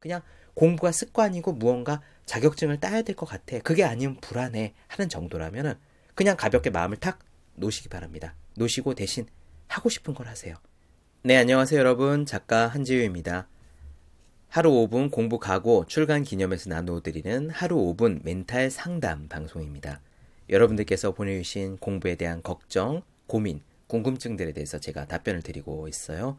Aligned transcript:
그냥 0.00 0.22
공부가 0.54 0.92
습관이고 0.92 1.52
무언가 1.54 2.00
자격증을 2.26 2.80
따야 2.80 3.02
될 3.02 3.16
것 3.16 3.26
같아. 3.26 3.58
그게 3.60 3.84
아니면 3.84 4.16
불안해. 4.20 4.74
하는 4.86 5.08
정도라면은 5.08 5.74
그냥 6.14 6.36
가볍게 6.36 6.70
마음을 6.70 6.96
탁 6.98 7.18
놓으시기 7.54 7.88
바랍니다. 7.88 8.34
놓으시고 8.56 8.94
대신 8.94 9.26
하고 9.66 9.88
싶은 9.88 10.14
걸 10.14 10.28
하세요. 10.28 10.56
네, 11.22 11.36
안녕하세요, 11.36 11.78
여러분. 11.78 12.26
작가 12.26 12.68
한지우입니다. 12.68 13.48
하루 14.48 14.70
5분 14.70 15.10
공부 15.10 15.38
가고 15.38 15.84
출간 15.86 16.22
기념에서 16.22 16.70
나누어드리는 16.70 17.50
하루 17.50 17.76
5분 17.76 18.20
멘탈 18.24 18.70
상담 18.70 19.28
방송입니다. 19.28 20.00
여러분들께서 20.48 21.12
보내주신 21.12 21.76
공부에 21.76 22.14
대한 22.14 22.42
걱정, 22.42 23.02
고민, 23.26 23.60
궁금증들에 23.88 24.52
대해서 24.52 24.78
제가 24.78 25.06
답변을 25.06 25.42
드리고 25.42 25.88
있어요. 25.88 26.38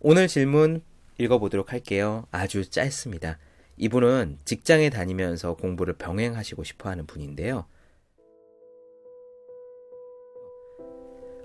오늘 0.00 0.28
질문 0.28 0.82
읽어보도록 1.18 1.72
할게요. 1.72 2.26
아주 2.30 2.68
짧습니다. 2.70 3.38
이분은 3.76 4.38
직장에 4.44 4.90
다니면서 4.90 5.54
공부를 5.54 5.94
병행하시고 5.94 6.64
싶어 6.64 6.90
하는 6.90 7.06
분인데요. 7.06 7.66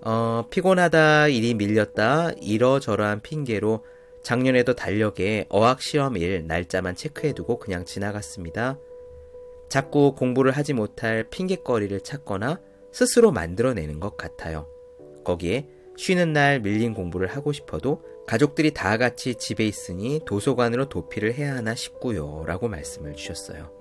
어, 0.05 0.47
피곤하다, 0.49 1.29
일이 1.29 1.53
밀렸다, 1.53 2.31
이러저러한 2.41 3.21
핑계로 3.21 3.85
작년에도 4.21 4.73
달력에 4.75 5.45
어학시험일 5.49 6.47
날짜만 6.47 6.95
체크해두고 6.95 7.59
그냥 7.59 7.85
지나갔습니다. 7.85 8.77
자꾸 9.69 10.13
공부를 10.15 10.51
하지 10.51 10.73
못할 10.73 11.23
핑계거리를 11.29 12.01
찾거나 12.01 12.59
스스로 12.91 13.31
만들어내는 13.31 13.99
것 13.99 14.17
같아요. 14.17 14.67
거기에 15.23 15.67
쉬는 15.97 16.33
날 16.33 16.59
밀린 16.59 16.93
공부를 16.93 17.27
하고 17.27 17.53
싶어도 17.53 18.03
가족들이 18.25 18.71
다 18.71 18.97
같이 18.97 19.35
집에 19.35 19.65
있으니 19.65 20.21
도서관으로 20.25 20.89
도피를 20.89 21.33
해야 21.33 21.55
하나 21.55 21.75
싶고요. 21.75 22.43
라고 22.45 22.67
말씀을 22.67 23.15
주셨어요. 23.15 23.71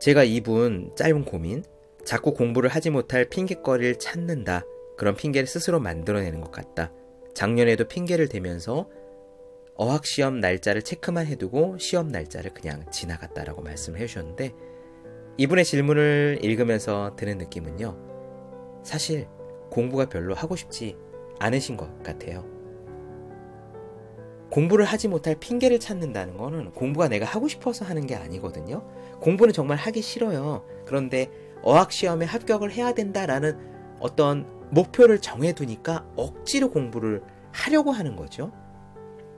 제가 0.00 0.24
이분 0.24 0.92
짧은 0.96 1.24
고민, 1.24 1.62
자꾸 2.04 2.32
공부를 2.32 2.70
하지 2.70 2.90
못할 2.90 3.28
핑계거리를 3.28 3.98
찾는다. 3.98 4.64
그런 4.96 5.14
핑계를 5.14 5.46
스스로 5.46 5.80
만들어내는 5.80 6.40
것 6.40 6.50
같다. 6.50 6.92
작년에도 7.34 7.86
핑계를 7.86 8.28
대면서 8.28 8.88
어학시험 9.76 10.40
날짜를 10.40 10.82
체크만 10.82 11.26
해두고 11.26 11.78
시험 11.78 12.08
날짜를 12.08 12.52
그냥 12.52 12.84
지나갔다라고 12.90 13.62
말씀을 13.62 13.98
해주셨는데 14.00 14.52
이분의 15.38 15.64
질문을 15.64 16.40
읽으면서 16.42 17.16
드는 17.16 17.38
느낌은요. 17.38 18.82
사실 18.84 19.26
공부가 19.70 20.06
별로 20.06 20.34
하고 20.34 20.56
싶지 20.56 20.96
않으신 21.38 21.76
것 21.76 22.02
같아요. 22.02 22.59
공부를 24.50 24.84
하지 24.84 25.08
못할 25.08 25.36
핑계를 25.36 25.78
찾는다는 25.78 26.36
거는 26.36 26.72
공부가 26.72 27.08
내가 27.08 27.24
하고 27.24 27.48
싶어서 27.48 27.84
하는 27.84 28.06
게 28.06 28.14
아니거든요. 28.16 28.84
공부는 29.20 29.52
정말 29.52 29.76
하기 29.76 30.02
싫어요. 30.02 30.64
그런데 30.86 31.30
어학시험에 31.62 32.26
합격을 32.26 32.72
해야 32.72 32.92
된다라는 32.92 33.58
어떤 34.00 34.46
목표를 34.70 35.20
정해두니까 35.20 36.06
억지로 36.16 36.70
공부를 36.70 37.22
하려고 37.52 37.92
하는 37.92 38.16
거죠. 38.16 38.52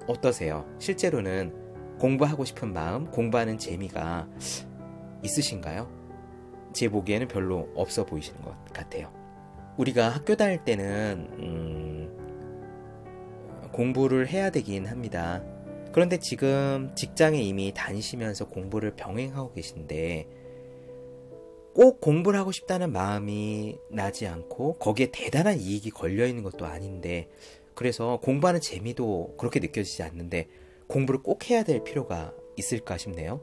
어떠세요? 0.07 0.67
실제로는 0.79 1.55
공부하고 1.99 2.45
싶은 2.45 2.73
마음, 2.73 3.11
공부하는 3.11 3.59
재미가 3.59 4.29
있으신가요? 5.23 5.89
제 6.73 6.89
보기에는 6.89 7.29
별로 7.29 7.69
없어 7.75 8.05
보이시는 8.05 8.41
것 8.43 8.55
같아요. 8.73 9.13
우리가 9.77 10.09
학교 10.09 10.37
다닐 10.37 10.63
때는 10.65 11.29
음, 11.39 11.72
공부를 13.73 14.29
해야 14.29 14.51
되긴 14.51 14.87
합니다. 14.87 15.43
그런데 15.93 16.19
지금 16.19 16.93
직장에 16.95 17.41
이미 17.41 17.73
다니시면서 17.75 18.49
공부를 18.49 18.95
병행하고 18.97 19.53
계신데 19.53 20.27
꼭 21.75 22.01
공부를 22.01 22.39
하고 22.39 22.53
싶다는 22.53 22.93
마음이 22.93 23.79
나지 23.91 24.27
않고 24.27 24.75
거기에 24.75 25.09
대단한 25.13 25.59
이익이 25.59 25.91
걸려 25.91 26.27
있는 26.27 26.43
것도 26.43 26.67
아닌데 26.67 27.29
그래서 27.75 28.19
공부하는 28.23 28.61
재미도 28.61 29.37
그렇게 29.39 29.61
느껴지지 29.61 30.03
않는데 30.03 30.49
공부를 30.87 31.23
꼭 31.23 31.49
해야 31.49 31.63
될 31.63 31.83
필요가 31.85 32.33
있을까 32.57 32.99
싶네요. 32.99 33.41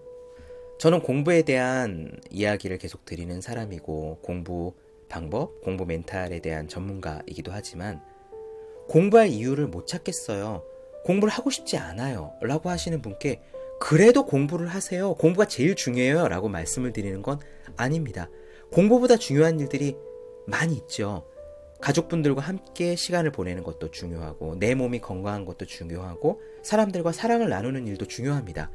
저는 0.78 1.02
공부에 1.02 1.42
대한 1.42 2.20
이야기를 2.30 2.78
계속 2.78 3.04
드리는 3.06 3.42
사람이고 3.42 4.20
공부 4.22 4.74
방법, 5.10 5.60
공부 5.62 5.86
멘탈에 5.86 6.40
대한 6.40 6.68
전문가이기도 6.68 7.52
하지만 7.52 8.02
공부할 8.90 9.30
이유를 9.30 9.68
못 9.68 9.88
찾겠어요. 9.88 10.64
공부를 11.06 11.32
하고 11.32 11.50
싶지 11.50 11.78
않아요. 11.78 12.34
라고 12.42 12.70
하시는 12.70 13.02
분께 13.02 13.42
그래도 13.80 14.26
공부를 14.26 14.68
하세요. 14.68 15.14
공부가 15.14 15.46
제일 15.46 15.76
중요해요. 15.76 16.28
라고 16.28 16.50
말씀을 16.50 16.92
드리는 16.92 17.22
건 17.22 17.40
아닙니다. 17.78 18.30
공부보다 18.72 19.16
중요한 19.16 19.60
일들이 19.60 19.96
많이 20.46 20.76
있죠. 20.76 21.26
가족분들과 21.80 22.42
함께 22.42 22.96
시간을 22.98 23.32
보내는 23.32 23.64
것도 23.64 23.92
중요하고, 23.92 24.56
내 24.60 24.76
몸이 24.76 25.00
건강한 25.00 25.46
것도 25.46 25.66
중요하고, 25.66 26.42
사람들과 26.62 27.14
사랑을 27.14 27.48
나누는 27.48 27.88
일도 27.88 28.06
중요합니다. 28.06 28.70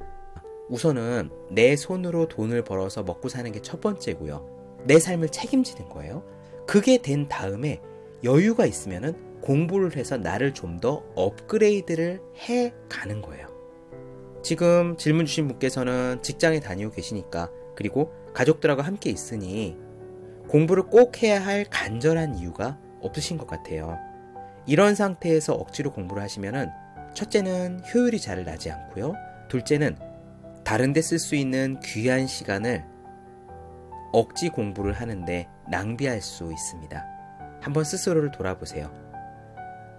우선은 0.70 1.28
내 1.50 1.76
손으로 1.76 2.28
돈을 2.28 2.64
벌어서 2.64 3.02
먹고 3.02 3.28
사는 3.28 3.52
게 3.52 3.60
첫 3.60 3.82
번째고요. 3.82 4.84
내 4.86 4.98
삶을 4.98 5.28
책임지는 5.28 5.90
거예요. 5.90 6.24
그게 6.66 6.96
된 7.02 7.28
다음에 7.28 7.82
여유가 8.22 8.64
있으면은 8.64 9.33
공부를 9.44 9.96
해서 9.96 10.16
나를 10.16 10.52
좀 10.54 10.80
더 10.80 11.04
업그레이드를 11.14 12.20
해 12.48 12.72
가는 12.88 13.22
거예요. 13.22 13.46
지금 14.42 14.96
질문 14.96 15.24
주신 15.26 15.46
분께서는 15.48 16.20
직장에 16.22 16.60
다니고 16.60 16.90
계시니까 16.90 17.50
그리고 17.76 18.12
가족들하고 18.34 18.82
함께 18.82 19.10
있으니 19.10 19.76
공부를 20.48 20.84
꼭 20.84 21.22
해야 21.22 21.44
할 21.44 21.64
간절한 21.70 22.36
이유가 22.38 22.78
없으신 23.00 23.38
것 23.38 23.46
같아요. 23.46 23.98
이런 24.66 24.94
상태에서 24.94 25.54
억지로 25.54 25.92
공부를 25.92 26.22
하시면은 26.22 26.70
첫째는 27.14 27.80
효율이 27.94 28.18
잘 28.20 28.44
나지 28.44 28.70
않고요. 28.70 29.14
둘째는 29.48 29.96
다른 30.64 30.92
데 30.92 31.00
쓸 31.00 31.18
수 31.18 31.36
있는 31.36 31.78
귀한 31.84 32.26
시간을 32.26 32.84
억지 34.12 34.48
공부를 34.48 34.94
하는데 34.94 35.48
낭비할 35.70 36.20
수 36.20 36.50
있습니다. 36.50 37.04
한번 37.60 37.84
스스로를 37.84 38.30
돌아보세요. 38.30 39.03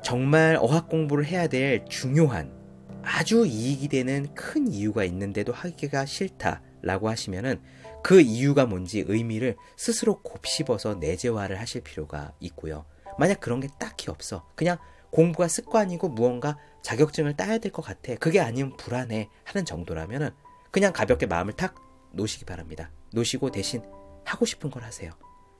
정말 0.06 0.56
어학 0.62 0.88
공부를 0.88 1.26
해야 1.26 1.48
될 1.48 1.84
중요한 1.86 2.54
아주 3.02 3.48
이익이 3.48 3.88
되는 3.88 4.32
큰 4.36 4.72
이유가 4.72 5.04
있는데도 5.04 5.52
하기가 5.52 6.06
싫다라고 6.06 7.10
하시면은 7.10 7.60
그 8.04 8.22
이유가 8.22 8.68
뭔지 8.68 9.04
의미를 9.08 9.56
스스로 9.76 10.22
곱씹어서 10.22 10.96
내재화를 10.96 11.60
하실 11.60 11.82
필요가 11.82 12.34
있고요. 12.40 12.86
만약 13.18 13.40
그런 13.40 13.60
게 13.60 13.68
딱히 13.80 14.12
없어. 14.12 14.48
그냥 14.54 14.78
공부가 15.10 15.48
습관이고 15.48 16.10
무언가 16.10 16.60
자격증을 16.84 17.36
따야 17.36 17.58
될 17.58 17.72
것 17.72 17.82
같아. 17.82 18.14
그게 18.16 18.40
아니면 18.40 18.78
불안해. 18.78 19.28
하는 19.44 19.66
정도라면은 19.66 20.30
그냥 20.70 20.94
가볍게 20.94 21.26
마음을 21.26 21.54
탁 21.54 21.74
놓으시기 22.14 22.46
바랍니다. 22.46 22.92
놓으시고 23.12 23.50
대신 23.50 23.82
하고 24.24 24.46
싶은 24.46 24.70
걸 24.70 24.84
하세요. 24.84 25.12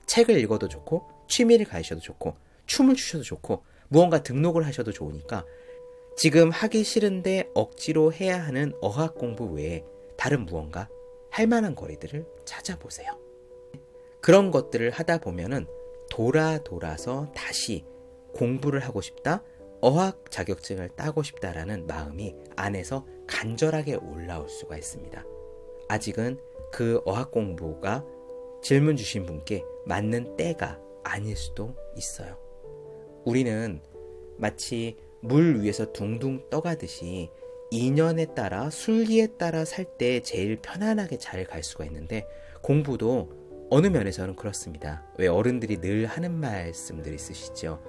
책을 0.06 0.38
읽어도 0.38 0.68
좋고, 0.68 1.08
취미를 1.28 1.66
가지셔도 1.66 2.00
좋고, 2.00 2.36
춤을 2.66 2.94
추셔도 2.94 3.24
좋고, 3.24 3.64
무언가 3.88 4.22
등록을 4.22 4.66
하셔도 4.66 4.92
좋으니까 4.92 5.44
지금 6.16 6.50
하기 6.50 6.82
싫은데 6.82 7.50
억지로 7.54 8.12
해야 8.12 8.42
하는 8.42 8.72
어학 8.80 9.16
공부 9.16 9.44
외에 9.52 9.84
다른 10.16 10.46
무언가 10.46 10.88
할 11.30 11.46
만한 11.46 11.74
거리들을 11.74 12.26
찾아보세요. 12.44 13.10
그런 14.20 14.50
것들을 14.50 14.90
하다 14.90 15.18
보면은 15.18 15.66
돌아 16.10 16.58
돌아서 16.58 17.30
다시 17.34 17.84
공부를 18.32 18.80
하고 18.80 19.00
싶다, 19.00 19.42
어학 19.80 20.30
자격증을 20.30 20.90
따고 20.90 21.22
싶다라는 21.22 21.86
마음이 21.86 22.34
안에서 22.56 23.06
간절하게 23.26 23.96
올라올 23.96 24.48
수가 24.48 24.76
있습니다. 24.78 25.24
아직은 25.88 26.40
그 26.72 27.00
어학 27.04 27.30
공부가 27.30 28.04
질문 28.62 28.96
주신 28.96 29.26
분께 29.26 29.62
맞는 29.84 30.36
때가 30.36 30.80
아닐 31.04 31.36
수도 31.36 31.76
있어요. 31.94 32.45
우리는 33.26 33.80
마치 34.38 34.96
물 35.20 35.60
위에서 35.60 35.92
둥둥 35.92 36.48
떠가듯이 36.48 37.28
인연에 37.72 38.26
따라 38.36 38.70
순리에 38.70 39.26
따라 39.36 39.64
살 39.64 39.84
때 39.98 40.20
제일 40.20 40.56
편안하게 40.62 41.18
잘 41.18 41.44
갈 41.44 41.64
수가 41.64 41.84
있는데 41.86 42.24
공부도 42.62 43.66
어느 43.68 43.88
면에서는 43.88 44.36
그렇습니다. 44.36 45.04
왜 45.18 45.26
어른들이 45.26 45.80
늘 45.80 46.06
하는 46.06 46.34
말씀들 46.38 47.12
있으시죠? 47.12 47.82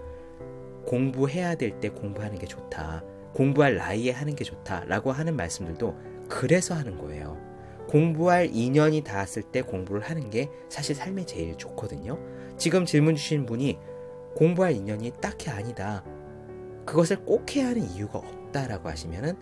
공부해야 0.88 1.54
될 1.54 1.80
때 1.80 1.90
공부하는 1.90 2.40
게 2.40 2.48
좋다. 2.48 3.04
공부할 3.36 3.76
나이에 3.76 4.10
하는 4.12 4.36
게 4.36 4.44
좋다라고 4.44 5.12
하는 5.12 5.36
말씀들도 5.36 5.96
그래서 6.28 6.74
하는 6.74 6.98
거예요. 6.98 7.38
공부할 7.90 8.50
인연이 8.52 9.04
닿았을 9.04 9.44
때 9.44 9.62
공부를 9.62 10.02
하는 10.02 10.32
게 10.32 10.50
사실 10.68 10.96
삶에 10.96 11.26
제일 11.26 11.56
좋거든요. 11.58 12.18
지금 12.58 12.86
질문 12.86 13.16
주신 13.16 13.46
분이 13.46 13.78
공부할 14.38 14.74
인연이 14.74 15.12
딱히 15.20 15.50
아니다. 15.50 16.04
그것을 16.86 17.26
꼭 17.26 17.56
해야 17.56 17.70
하는 17.70 17.82
이유가 17.90 18.20
없다라고 18.20 18.88
하시면은 18.88 19.36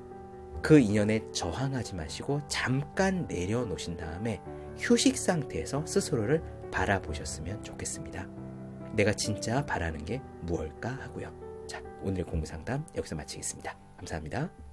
그 0.61 0.79
인연에 0.79 1.29
저항하지 1.33 1.95
마시고 1.95 2.39
잠깐 2.47 3.27
내려놓으신 3.27 3.97
다음에 3.97 4.41
휴식 4.77 5.17
상태에서 5.17 5.85
스스로를 5.85 6.41
바라보셨으면 6.71 7.61
좋겠습니다. 7.61 8.25
내가 8.93 9.11
진짜 9.11 9.65
바라는 9.65 10.05
게 10.05 10.21
무엇일까 10.43 10.89
하고요. 10.89 11.33
자, 11.67 11.81
오늘의 12.01 12.23
공부 12.23 12.45
상담 12.45 12.85
여기서 12.95 13.15
마치겠습니다. 13.15 13.77
감사합니다. 13.97 14.64